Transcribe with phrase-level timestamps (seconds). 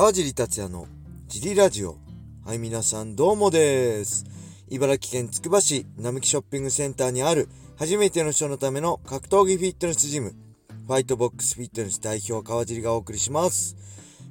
[0.00, 0.86] 川尻達也の
[1.28, 1.98] ジリラジオ。
[2.46, 4.24] はい、皆さんどうもです。
[4.70, 10.32] 茨城県つくば市並木ショッピングセンターにある初めての人のための格闘技フィットネスジム、
[10.86, 13.76] ファイトボックスフィットネス代表川尻がお送りします。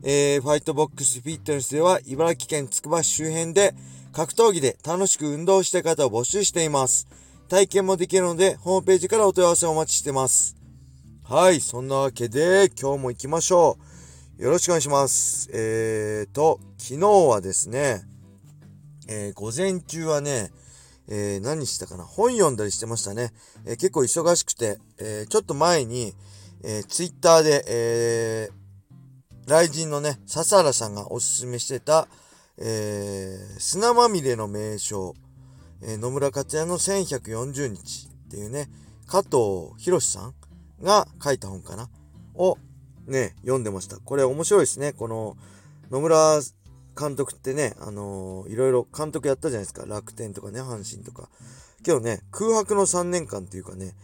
[0.02, 3.76] えー、ファイトボックスフィットネスでは茨城県つくば市周辺で
[4.12, 7.08] 格闘技で楽しく運動した方を募集しています。
[7.48, 10.56] 体験もできるので、ホームページからお問い合わせをお待ちしてます。
[11.26, 13.89] はい、そんなわけで、今日も行きましょう。
[14.40, 15.50] よろしくお願いします。
[15.52, 18.04] えーと、昨日はですね、
[19.10, 20.54] えー午前中はね、
[21.10, 22.06] えー何したかな？
[22.06, 23.34] 本読んだりしてましたね。
[23.66, 26.14] えー結構忙しくて、えーちょっと前に、
[26.64, 28.54] えー、ツイッターで、えー、
[29.46, 32.08] 雷神のね、笹原さんがおすすめしてた、
[32.58, 35.16] えー砂まみれの名称、
[35.84, 38.70] え野村克也の1140日っていうね、
[39.06, 40.34] 加藤博さん
[40.82, 41.90] が書いた本かな？
[42.36, 42.58] を
[43.10, 43.98] ね、読んでました。
[43.98, 44.94] これ面白いですね。
[44.94, 45.38] この
[45.92, 46.40] 野村
[46.98, 49.86] 監督ってね、あのーいろいろ監督やったじゃないですか。
[49.86, 51.30] 楽天とかね、阪神とか。
[51.84, 53.96] けどね、空白の3年間っていうかね、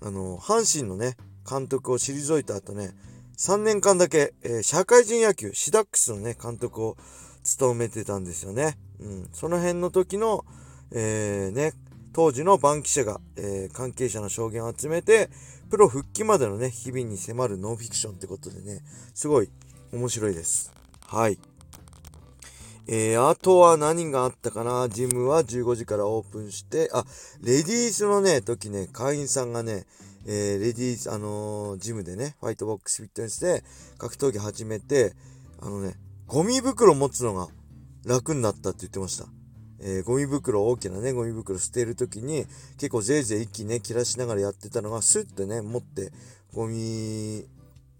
[0.00, 1.16] あのー阪神のね、
[1.48, 2.90] 監督を退いた後ね、
[3.36, 6.96] 3年間だけ、えー社会人野球、シダックスのね、監督を
[7.44, 8.78] 務めてたんですよね。
[9.00, 9.28] うん。
[9.32, 10.44] その辺の時の、
[10.92, 11.72] えーね、
[12.12, 15.30] 当時の番記者が、え関係者の証言を集めて、
[15.70, 18.82] プロ復帰までのね、日々に迫るノンフィクションってことでね、
[19.14, 19.50] すごい
[19.92, 20.72] 面白いです。
[21.06, 21.38] はい。
[22.86, 24.88] えー、あとは何があったかな？
[24.88, 27.04] ジムは15時からオープンして、あ、
[27.42, 29.84] レディースのね、時ね、会員さんがね、
[30.26, 33.62] えーレディース、あのージムでね、ファイトボックスフィットネスで
[33.98, 35.14] 格闘技始めて、
[35.60, 35.96] あのね、
[36.26, 37.48] ゴミ袋持つのが
[38.06, 39.26] 楽になったって言ってました。
[39.80, 42.46] えーゴミ袋、大きなね、ゴミ袋捨てるときに、
[42.78, 46.12] 結構ぜいぜい一気ね、切らしながらやってたのが、スッてね、持って、
[46.52, 47.46] ゴミ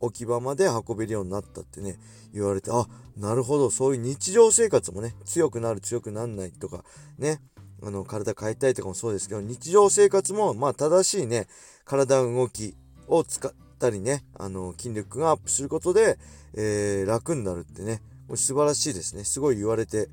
[0.01, 1.99] 置き場まで運べるようになったってね、
[2.33, 6.85] 言われて、あ、なるほど、そういう日常生活もね、強くなる、強くなんないとか、
[7.19, 7.41] ね、
[7.83, 11.47] あの、体変えたいとかもそうですけど、日常生活も、まあ、正しいね、
[11.85, 12.75] 体動き
[13.07, 16.19] を使ったりね、あの、筋力がアップすることで、
[16.55, 18.03] えー楽になるってね、
[18.35, 19.25] 素晴らしいですね。
[19.25, 20.09] すごい言われて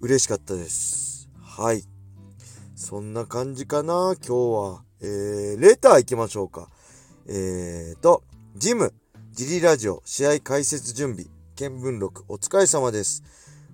[0.00, 1.11] 嬉しかったです。
[1.54, 1.84] はい。
[2.74, 4.84] そんな感じかな、今日は。
[5.02, 6.70] えー、レター行きましょうか。
[7.28, 8.22] えーと、
[8.56, 8.94] ジム、
[9.32, 11.26] ジリラジオ、試合解説準備、
[11.56, 13.22] 見聞録、お疲れ様です。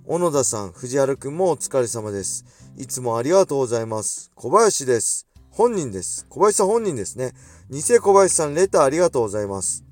[0.06, 2.44] 小野田さん、藤原くんもお疲れ様です。
[2.76, 4.32] いつもありがとうございます。
[4.34, 5.28] 小林です。
[5.48, 6.26] 本人です。
[6.28, 7.32] 小林さん本人ですね。
[7.70, 9.84] 偽小林さん、レターありがとうございます。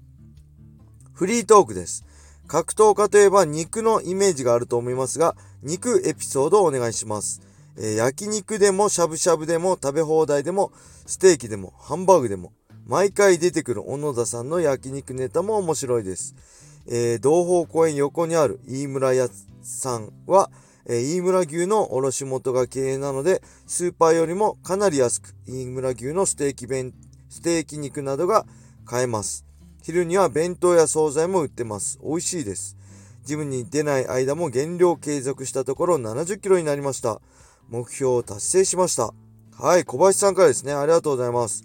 [1.12, 2.04] フリートークです。
[2.48, 7.46] 格闘家といえば肉のイメージがあると思いますが、肉エピソードをお願いします。
[7.78, 10.72] え焼肉でもしゃぶしゃぶでも食べ放題でも
[11.06, 12.52] ステーキでもハンバーグでも
[12.86, 16.34] 毎回出てくる小野田さんの焼肉ネタも面白いです。
[16.86, 19.28] えー同方公園横にある飯村屋
[19.62, 20.50] さんは、
[20.86, 26.94] えー飯村牛の卸元が経営なのでスーパーよりもかなり安く飯村牛のステーキ弁
[27.28, 28.46] ステーキ肉などが
[28.84, 29.44] 買えます。
[29.82, 31.98] 昼には弁当や惣菜も売ってます。
[32.02, 32.76] 美味しいです。
[33.24, 37.20] ジムに出ない間も減量継続したところ70キロになりました。
[37.68, 39.12] 目標を達成しました。
[39.58, 40.72] はい、小林さんからですね。
[40.72, 41.64] ありがとうございます。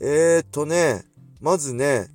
[0.00, 1.04] えー、っとね、
[1.40, 2.08] まずね、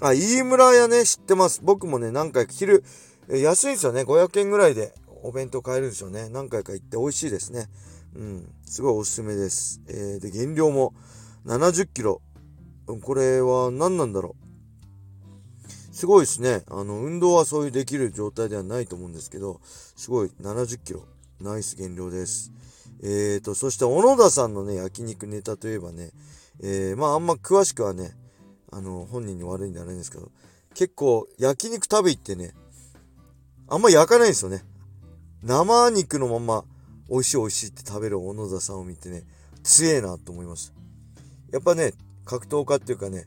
[0.00, 1.60] あ、飯村屋ね、知ってます。
[1.62, 2.84] 僕もね、何回か昼、
[3.28, 4.02] 安いんですよね。
[4.02, 6.28] 500円ぐらいでお弁当買えるんですよね。
[6.28, 7.68] 何回か行って美味しいですね。
[8.14, 9.80] うん、すごいおすすめです。
[9.88, 10.94] えー、で、減量も
[11.46, 12.22] 70キロ。
[13.02, 14.50] これは何なんだろう。
[15.94, 16.62] すごいですね。
[16.68, 21.04] あの、運動はそういうできる状態ではないと思うんですけど、すごい70キロ。
[21.40, 22.52] ナイス減量です。
[23.02, 26.10] えーと、そして小野田さんのね、焼肉ネタといえばね、
[26.62, 28.12] えー、まああんま詳しくはね、
[28.70, 30.30] あの、本人に悪いんじゃないんですけど、
[30.74, 32.54] 結構焼肉食べ行ってね、
[33.68, 34.62] あんま焼かないんですよね。
[35.42, 36.64] 生肉のまま
[37.08, 39.24] 美味しい美味しいって食べる小野田さんを見てね、
[39.62, 40.74] 強えなと思いました。
[41.52, 41.92] やっぱね、
[42.24, 43.26] 格闘家っていうかね、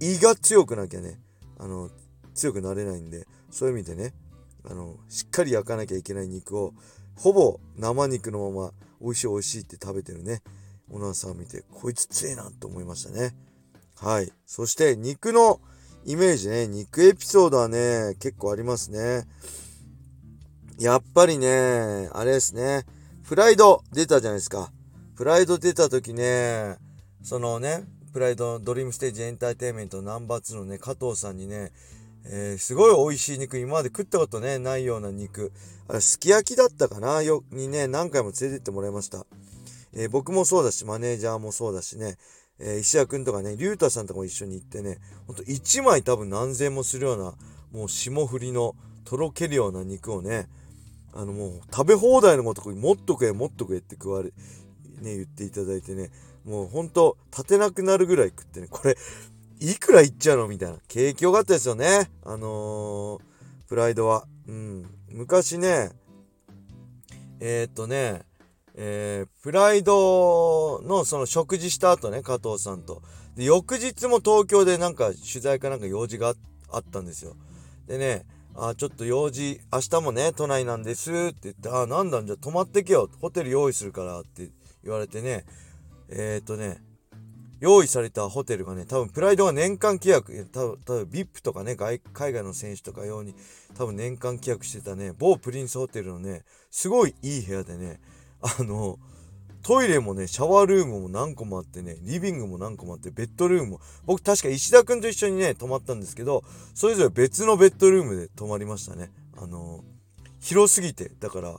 [0.00, 1.20] 胃が強くなきゃね、
[1.58, 1.88] あの、
[2.34, 4.12] 強くなれないんで、そういう意味でね、
[4.68, 6.74] あの、しっかり焼かなきゃいけない肉を、
[7.16, 10.42] ほぼ生肉のまま美味しい美味しいって食べてるね、
[10.90, 13.34] 小野田さんを見て、こいつ強えなと思いましたね。
[13.96, 14.32] はい。
[14.46, 15.60] そして、肉の
[16.04, 19.26] イメージね、肉エピソードはね、結構ありますね。
[20.78, 22.84] やっぱりね、あれですね、
[23.26, 24.72] プライド出たじゃないですか。
[25.16, 26.76] プライド出た時ね、
[27.22, 31.72] そのね、プライドドリームステージエンターテインメントナンバー2のね、加藤さんにね、
[32.26, 35.52] えーすごい美味しい肉、今まで食ったことね、ないような肉。
[35.88, 37.22] あれ、すき焼きだったかな？
[37.22, 39.26] よ、にね、何回も連れてってもらいました。
[39.92, 42.16] えー僕もそうだし、マネージャーもそうだしね、
[42.58, 47.34] えー石谷くんとかね、竜太さんとかも一緒に行ってね、ほんと1枚多分何千もするような、
[47.72, 50.48] もう霜降りのとろけるような肉をね
[51.12, 54.32] あのもう食べ放題のごとくもっと食えもっと食えって食われね
[55.16, 56.10] 言っていただいてね
[56.44, 58.96] もうほんと立てなくなるぐらい食ってねこれ
[59.60, 60.48] いくらいっちゃうの？
[60.48, 60.78] みたいな。
[60.88, 62.10] 景気良かったですよね。
[62.24, 63.20] あのー、
[63.68, 64.26] プライドは。
[64.48, 64.86] うん。
[65.10, 65.90] 昔ね
[67.40, 68.22] えー、っとね
[68.76, 73.02] えー、プライドのその食事した後ね加藤さんと。
[73.36, 76.34] で翌日も東京でなんか取材かなんか用事が
[76.70, 77.36] あったんですよ。
[77.86, 83.08] でねあちょっと用事明日もね都内なんですって言ってあなんだんじゃ泊まってけよ。
[83.20, 84.50] ホテル用意するからって
[84.82, 85.44] 言われてね
[86.08, 86.82] えー、っとね
[87.64, 93.34] 用意されたホテルがね多分プライドが年間契約多分多分 VIP とかね海外の選手とか用に
[93.76, 98.00] 多分年間契約してたね某プリンスホテルのねすごいいい部屋でね
[98.44, 98.98] あの、
[99.62, 106.44] トイレもね、シャワールームも何個もあってね、リビングも何個もあって、ベッドルームも、僕確か石田くんと一緒にね、泊まったんですけど、
[106.74, 109.10] それぞれ別のベッドルームで泊まりましたね。
[109.38, 109.82] あの、
[110.40, 111.56] 広すぎて、だから、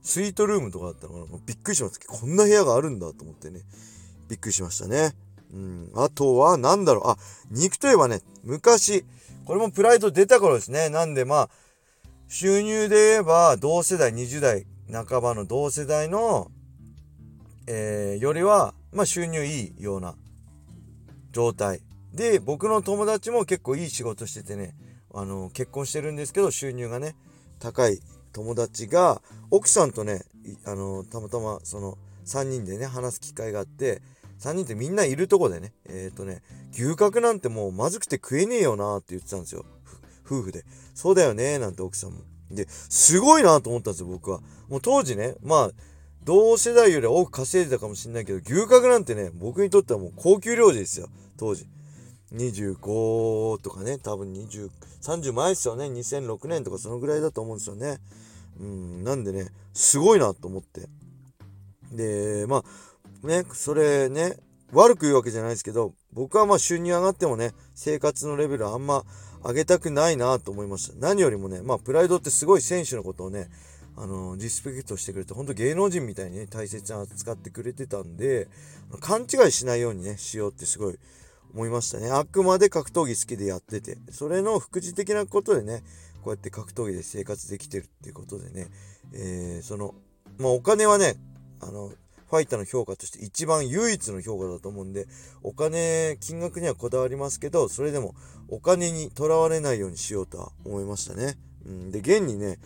[0.00, 2.00] スイートルームとかだったのかな、びっくりします。
[2.00, 3.60] こんな部屋があるんだと思ってね、
[4.30, 5.14] びっくりしましたね。
[5.54, 7.16] うん、あとは、なんだろう、あ、
[7.50, 9.04] 肉といえばね、昔、
[9.44, 10.88] これもプライド出た頃ですね。
[10.88, 11.50] なんでまあ、
[12.26, 16.50] 収入で言えば、同世代20代半ばの同世代の、
[17.68, 20.16] えー、よりは、まあ、収入いいような
[21.30, 21.82] 状態。
[22.12, 24.74] で、僕の友達も結構いい仕事しててね、
[25.14, 27.14] あの、結婚してるんですけど、収入がね、
[27.60, 28.00] 高い
[28.32, 30.24] 友達が、奥さんとね、
[30.64, 31.96] あの、たまたま、その、
[32.26, 34.02] 3人でね、話す機会があって、
[34.40, 36.42] 3人ってみんないるとこでね、えっ、ー、とね、
[36.72, 39.64] 牛角なんてもうまずくて食えねえよなって言ってたんですよ。
[40.26, 40.64] 夫婦で。
[40.94, 42.18] そうだよねなんて奥さんも。
[42.50, 44.40] で、すごいなと思ったんですよ、僕は。
[44.68, 45.70] もう当時ね、まあ、
[46.24, 51.66] 同世代より多く稼いでたかもしれないけど、牛角なんてね、僕にとってはもう高級料理ですよ、当時。
[52.32, 54.70] 25とかね、多分20、
[55.02, 57.98] 30前ですよね、2006年とかそのぐらいだと思うんですよね。
[58.58, 60.88] うん、なんでね、すごいなと思って。
[61.92, 62.64] で、まあ、
[63.26, 64.36] ね、それね、
[64.72, 69.04] 悪く言うわけじゃないですけど、僕はまあ収入上がってもね、生活のレベルあんま
[69.44, 70.96] 上げたくないなと思いました。
[70.98, 73.50] 何よりもね、まあ、プライドってすごい選手のことをね、
[73.96, 78.48] あの、リスペクトしてくれて、本当芸能人みたいにね、大切に扱ってくれてたんで、
[79.00, 80.98] 勘違いしないようにね、しようってすごい
[81.52, 82.10] 思いましたね。
[82.10, 85.84] あくまで格闘技好きでやってて、それの副次的なことでね、
[86.22, 88.68] こうやって格闘技で生活できてるっていうことでね、
[89.12, 89.94] えー、その、
[90.38, 91.16] まあ、お金はね、
[91.60, 91.92] あの、
[92.34, 95.06] ファイターの評価として一番唯一の評価だと思うんで、
[95.44, 98.16] お金、金額にはこだわりますけど、それでも
[98.48, 101.38] お金にとらわれないようにしようとは思いましたね。
[101.64, 102.58] うん、で、現にね、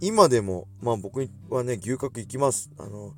[0.00, 2.70] 今でも、まあ僕はね、牛角行きます。
[2.78, 3.14] あの、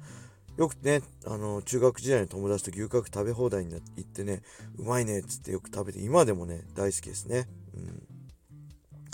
[0.57, 4.41] よくね、あの、中学時代の友達と牛角食べ放題に行ってね、
[4.79, 7.47] うまいねっつってよく食べて、今でもね、大好きですね。
[7.77, 8.03] うん。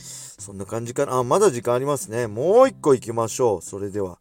[0.00, 1.14] そんな感じかな。
[1.14, 2.28] あ、まだ時間ありますね。
[2.28, 3.62] もう一個行きましょう。
[3.62, 4.20] それでは。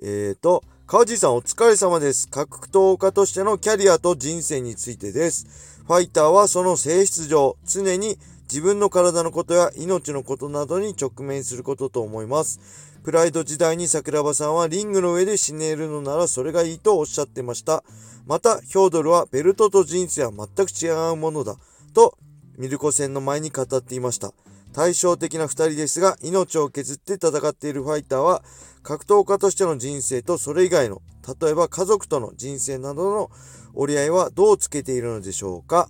[0.00, 2.28] えーと、川地さんお疲れ様です。
[2.28, 5.82] 格闘家としてのキャリアと人生についてです。
[5.84, 12.60] ファイターはその性質上、常に自分の体のことや命のことなどに直面することと思います。
[13.02, 17.82] プライド時代に桜庭さんはリングの上で死ねるのならそれがいいとおっしゃってました。
[18.24, 21.56] また、ヒョードルはベルトと人生は全く違うものだ
[21.94, 22.16] と
[22.58, 24.32] ミルコ戦の前に語っていました。
[24.76, 28.42] 対照的な2人ですが、命を削って戦っているファイターは、
[28.82, 31.00] 格闘家としての人生とそれ以外の、
[31.40, 33.30] 例えば家族との人生などの
[33.72, 35.88] 折り合いはどうつけているのでしょうか、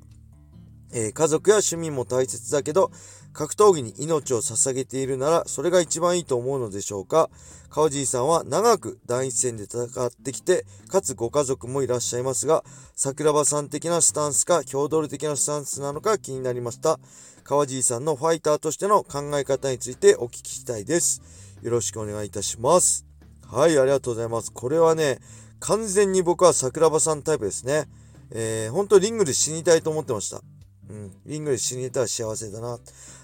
[0.92, 2.90] えー、家族や趣味も大切だけど、
[3.32, 7.28] 格闘技に命を捧げているなら、それが一番いいと思うのでしょうか？
[7.68, 12.64] 川尻さんは長く第一線で戦ってきて、かつご家族もいらっしゃいますが、
[12.94, 16.98] 桜庭さん的なスタンスか、郷土的なスタンスなのか気になりました。
[17.44, 21.20] 川尻さんのファイターとしての考え方についてお聞きしたいです。
[21.62, 23.04] よろしくお願いいたします。
[23.46, 24.50] はい、ありがとうございます。
[24.50, 25.18] これはね、
[25.60, 27.86] 完全に僕は桜庭さんタイプですね。
[28.30, 30.40] えー、本当リングで死にたいと思ってました。
[30.88, 32.78] うん、リングで死にたら幸せだな。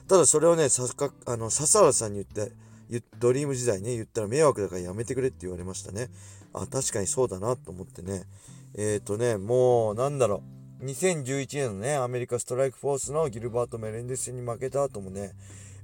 [0.09, 2.53] ただそれをね、さかあの笹原さんに言って、
[3.19, 6.09] ドリーム時代ね、言ったら迷惑だからやめてくれって言われましたね。
[6.53, 8.25] あ、確かにそうだなと思ってね。
[8.75, 10.43] えっ、ー、とね、もう、なんだろ
[10.81, 10.85] う。
[10.85, 15.31] 2011年のね、アメリカストライクフォースのギルバート・メレンデスに負けた後もね、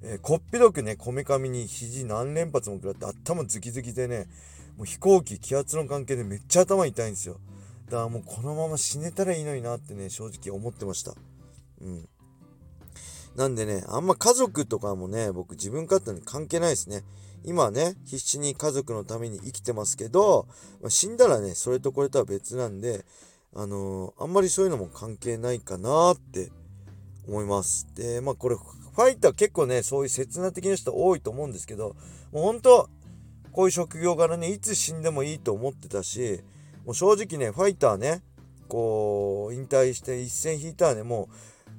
[0.03, 4.27] えー、こっぴどくね、こめかみに肘何連発も食らって頭ズキズキでね、
[4.77, 7.39] もう飛行機、気圧の関係でめっちゃ頭痛いんですよ。
[7.87, 11.15] だからもうこのまま死ねたらいいのになってね、正直思ってました。
[11.81, 12.09] うん。
[13.37, 17.05] なんでね、あんま家族とかもね、僕自分勝手に関係ないですね。
[17.45, 20.49] 今ね、必死に家族のために生きてますけど、
[20.81, 23.05] まあ、死んだらね、それとこれとは別なんで、
[23.55, 26.51] あのー、あんまりそういうのも関係ないかなって
[27.27, 27.87] 思います。
[27.95, 31.95] で、まあこれ、ファイター結構ね、そういう刹那的な人多いと思うんですけど、
[32.33, 32.91] もう本当
[33.53, 36.41] こういう職業柄ね、いつ死んでもいいと思ってたし、
[36.85, 38.23] もう正直ね、ファイターね、
[38.69, 41.35] こう、引退して一戦引いたらね、もう、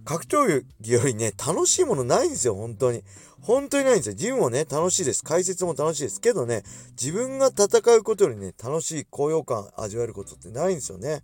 [0.06, 3.04] 格闘技よりね、楽しいものないんですよ、本当に。
[3.42, 4.16] 本当にないんですよ。
[4.16, 5.24] ジムもね、楽しいです。
[5.24, 6.20] 解説も楽しいです。
[6.20, 6.64] けどね、
[7.00, 11.22] 自分が戦うことよりね、楽しい高揚感味わえることってないんですよね。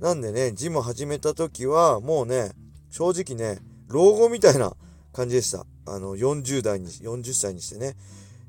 [0.00, 2.52] なんでね、ジム始めた時は、もうね、
[2.90, 4.74] 正直ね、老後みたいな
[5.12, 5.66] 感じでした。
[5.86, 7.96] あの、40代に、40歳にしてね。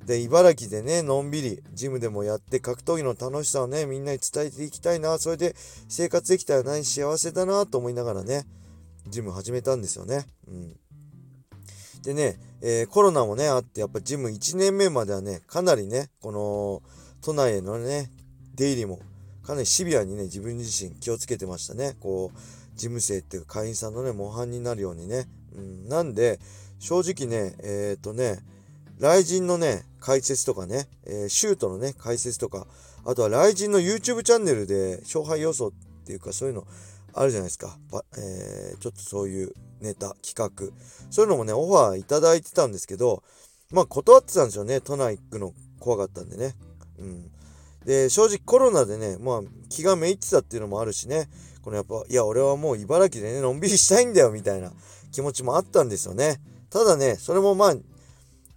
[0.05, 5.55] で、茨城でね、のんびり、ジムでもやって、格闘技の楽しさをね、みんなに伝えていきたいな、それで
[5.88, 8.45] 生活できたら何幸せだなと思いながらね、
[9.07, 10.25] ジム始めたんですよね。
[10.48, 10.75] うん。
[12.03, 16.81] でね、えー、コロナもね、あって、やっぱジム1年目まではね、かなりね、この、
[17.22, 18.12] 都内へのね、
[18.55, 19.00] 出入りも、
[19.43, 21.95] かなりシビアにね、自分自身気をつけてましたね。
[22.00, 22.38] こう、
[22.75, 25.27] 事務生っていうか会員さんのね、模範になるようにね。
[25.55, 26.39] うん、なんで、
[26.79, 28.39] 正直ね、えっ、ー、とね、
[29.00, 32.67] 雷神のね、解説とかね、えー、シュートのね、解説とか、
[33.05, 35.72] あとは雷神の YouTube チャンネルで勝敗予想っ
[36.05, 36.65] ていうかそういうの
[37.13, 37.77] あるじゃないですか。
[38.17, 40.50] えー、ちょっとそういうネタ、企画。
[41.12, 43.24] そういうのもね、オファーいただいてたんですけど、
[43.72, 44.82] まあ断ってたんですよね。
[44.82, 46.55] 都内行くの怖かったんでね。
[47.00, 47.32] うん。
[47.86, 51.29] で、正直コロナでね、まあ気がめいってたっていうのもあるしね、
[51.63, 54.72] このやっぱ、いや、俺はもう茨城でね、のんびりしたいんだよ、みたいな
[55.12, 56.41] 気持ちもあったんですよね。
[56.70, 57.75] ただね、それもまあ、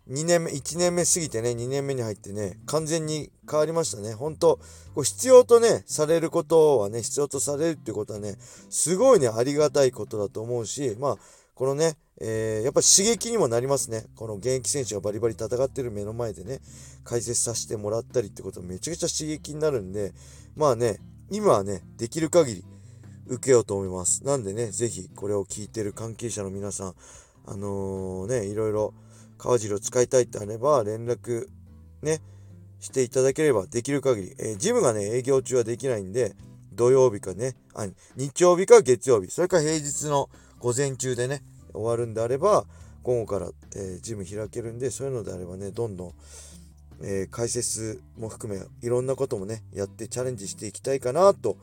[0.09, 4.15] 2年目、1年目過ぎてね、2年目に入ってね、完全に変わりましたね。
[4.15, 4.61] 本当
[4.95, 8.37] こう必要とね、されることはね、必要とされるっていうことはね、
[8.71, 11.17] すごいね、ありがたいことだと思うし、まあ、
[11.55, 14.05] このね、えー、やっぱ刺激にもなりますね。
[14.15, 16.61] この現役選手がバリバリ戦ってる目の前でね、
[17.05, 20.13] 解説させてもらったりってことめちゃくちゃ刺激になるんで、
[20.55, 20.99] まあね、
[21.31, 22.65] 今はね、できる限り
[23.27, 24.25] 受けようと思います。
[24.25, 26.95] なんでね、ぜひこれを聞いてる関係者の皆さん、
[27.47, 28.95] あのー、ね、いろいろ
[29.39, 31.49] 川尻を使いたいってあれば連絡
[32.03, 32.21] ね、
[32.81, 36.35] していただければできる限り、えー、ジムがね、営業中はできないんで、
[36.73, 40.29] 土曜日かね、あ日曜日か月曜日、それか平日の
[40.61, 42.67] 午前中でね、終わるんであれば、
[43.03, 46.13] 午後から、えー、ジム開けるんで、そういうのであればね、どんどん、
[47.03, 51.57] えー、解説も含め、いろんなこともね、やってチャレンジしていきたいかなと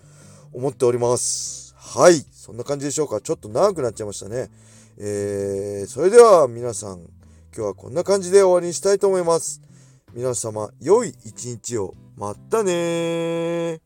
[0.52, 1.76] 思っております。
[1.78, 2.26] はい。
[2.32, 3.22] そんな感じでしょうか。
[3.22, 4.50] ちょっと長くなっちゃいましたね。
[4.98, 7.02] えー、それでは皆さん、
[7.56, 9.62] 今日はこんな感じで終わりにしたいと思います。
[10.16, 11.94] 皆様、良い一日を。
[12.18, 13.80] またね